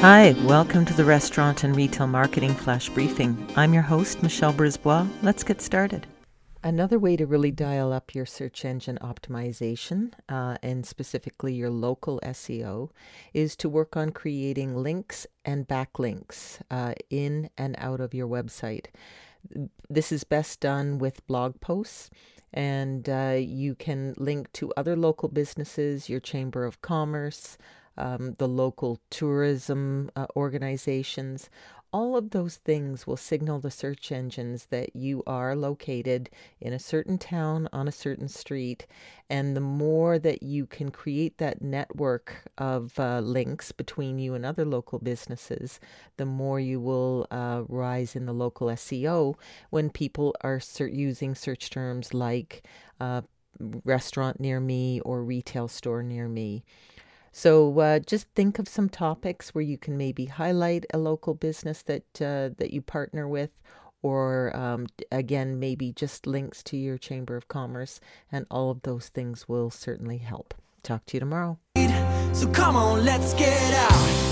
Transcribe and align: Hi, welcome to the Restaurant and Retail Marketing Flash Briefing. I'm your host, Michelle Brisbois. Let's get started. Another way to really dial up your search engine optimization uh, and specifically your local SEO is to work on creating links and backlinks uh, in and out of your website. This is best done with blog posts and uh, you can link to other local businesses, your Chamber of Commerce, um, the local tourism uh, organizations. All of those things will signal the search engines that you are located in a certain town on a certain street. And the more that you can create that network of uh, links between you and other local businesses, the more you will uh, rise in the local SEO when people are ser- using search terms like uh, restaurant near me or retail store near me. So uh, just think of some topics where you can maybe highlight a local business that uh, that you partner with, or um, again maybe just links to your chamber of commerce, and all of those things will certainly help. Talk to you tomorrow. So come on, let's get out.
Hi, 0.00 0.34
welcome 0.46 0.86
to 0.86 0.94
the 0.94 1.04
Restaurant 1.04 1.62
and 1.62 1.76
Retail 1.76 2.06
Marketing 2.06 2.54
Flash 2.54 2.88
Briefing. 2.88 3.36
I'm 3.54 3.74
your 3.74 3.82
host, 3.82 4.22
Michelle 4.22 4.54
Brisbois. 4.54 5.06
Let's 5.20 5.44
get 5.44 5.60
started. 5.60 6.06
Another 6.64 6.98
way 6.98 7.18
to 7.18 7.26
really 7.26 7.50
dial 7.50 7.92
up 7.92 8.14
your 8.14 8.24
search 8.24 8.64
engine 8.64 8.98
optimization 9.02 10.14
uh, 10.30 10.56
and 10.62 10.86
specifically 10.86 11.52
your 11.52 11.68
local 11.68 12.18
SEO 12.24 12.88
is 13.34 13.54
to 13.56 13.68
work 13.68 13.94
on 13.94 14.10
creating 14.10 14.74
links 14.74 15.26
and 15.44 15.68
backlinks 15.68 16.62
uh, 16.70 16.94
in 17.10 17.50
and 17.58 17.74
out 17.76 18.00
of 18.00 18.14
your 18.14 18.26
website. 18.26 18.86
This 19.90 20.10
is 20.10 20.24
best 20.24 20.60
done 20.60 20.96
with 20.96 21.26
blog 21.26 21.60
posts 21.60 22.08
and 22.54 23.06
uh, 23.06 23.36
you 23.38 23.74
can 23.74 24.14
link 24.16 24.50
to 24.54 24.72
other 24.78 24.96
local 24.96 25.28
businesses, 25.28 26.08
your 26.08 26.20
Chamber 26.20 26.64
of 26.64 26.80
Commerce, 26.80 27.58
um, 28.00 28.34
the 28.38 28.48
local 28.48 28.98
tourism 29.10 30.10
uh, 30.16 30.26
organizations. 30.34 31.50
All 31.92 32.16
of 32.16 32.30
those 32.30 32.56
things 32.56 33.04
will 33.04 33.16
signal 33.16 33.58
the 33.58 33.70
search 33.70 34.12
engines 34.12 34.66
that 34.66 34.94
you 34.94 35.24
are 35.26 35.56
located 35.56 36.30
in 36.60 36.72
a 36.72 36.78
certain 36.78 37.18
town 37.18 37.68
on 37.72 37.88
a 37.88 37.92
certain 37.92 38.28
street. 38.28 38.86
And 39.28 39.56
the 39.56 39.60
more 39.60 40.18
that 40.20 40.42
you 40.42 40.66
can 40.66 40.90
create 40.92 41.38
that 41.38 41.62
network 41.62 42.48
of 42.56 42.98
uh, 42.98 43.18
links 43.20 43.72
between 43.72 44.20
you 44.20 44.34
and 44.34 44.46
other 44.46 44.64
local 44.64 45.00
businesses, 45.00 45.80
the 46.16 46.26
more 46.26 46.60
you 46.60 46.80
will 46.80 47.26
uh, 47.30 47.64
rise 47.68 48.14
in 48.14 48.24
the 48.24 48.32
local 48.32 48.68
SEO 48.68 49.34
when 49.70 49.90
people 49.90 50.34
are 50.42 50.60
ser- 50.60 50.86
using 50.86 51.34
search 51.34 51.70
terms 51.70 52.14
like 52.14 52.62
uh, 53.00 53.22
restaurant 53.84 54.38
near 54.38 54.60
me 54.60 55.00
or 55.00 55.24
retail 55.24 55.66
store 55.66 56.04
near 56.04 56.28
me. 56.28 56.64
So 57.32 57.78
uh, 57.78 57.98
just 58.00 58.28
think 58.34 58.58
of 58.58 58.68
some 58.68 58.88
topics 58.88 59.54
where 59.54 59.62
you 59.62 59.78
can 59.78 59.96
maybe 59.96 60.26
highlight 60.26 60.86
a 60.92 60.98
local 60.98 61.34
business 61.34 61.82
that 61.82 62.04
uh, 62.20 62.50
that 62.58 62.72
you 62.72 62.82
partner 62.82 63.28
with, 63.28 63.50
or 64.02 64.54
um, 64.56 64.86
again 65.12 65.58
maybe 65.58 65.92
just 65.92 66.26
links 66.26 66.62
to 66.64 66.76
your 66.76 66.98
chamber 66.98 67.36
of 67.36 67.48
commerce, 67.48 68.00
and 68.32 68.46
all 68.50 68.70
of 68.70 68.82
those 68.82 69.08
things 69.08 69.48
will 69.48 69.70
certainly 69.70 70.18
help. 70.18 70.54
Talk 70.82 71.06
to 71.06 71.16
you 71.16 71.20
tomorrow. 71.20 71.58
So 72.32 72.48
come 72.48 72.76
on, 72.76 73.04
let's 73.04 73.34
get 73.34 73.74
out. 73.74 74.29